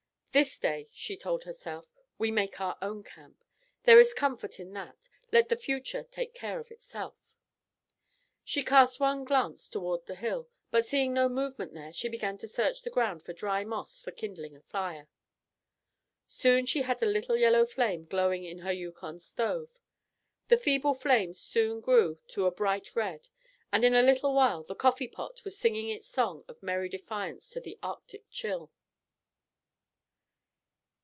[0.33, 3.43] "This day," she told herself, "we make our own camp.
[3.83, 5.09] There is comfort in that.
[5.29, 7.17] Let the future take care of itself."
[8.45, 12.47] She cast one glance toward the hill, but seeing no movement there, she began to
[12.47, 15.09] search the ground for dry moss for kindling a fire.
[16.29, 19.81] Soon she had a little yellow flame glowing in her Yukon stove.
[20.47, 23.27] The feeble flame soon grew to a bright red,
[23.69, 27.49] and in a little while the coffee pot was singing its song of merry defiance
[27.49, 28.71] to the Arctic chill.